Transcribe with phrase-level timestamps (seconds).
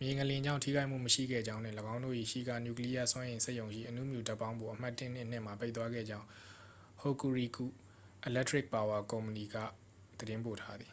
[0.00, 6.26] မြေငလျင်ကြောင့် ထိခိုက်မှုမရှိခဲ့ကြောင်းနှင့် ၎င်းတို့၏ ရှီကာ နျူကလီးယားစွမ်းအင် စက်ရုံရှိ အဏုမြူဓါတ်ပေါင်းဖို အမှတ် 1 နှင့် 2 မှာ ပိတ်သွားခဲ့ကြောင်း
[7.02, 7.64] hokuriku
[8.28, 9.16] electric power co
[9.54, 9.56] က
[10.18, 10.92] သတင်းပို့ထားသည်